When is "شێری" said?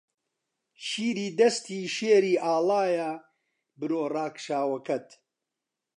1.95-2.35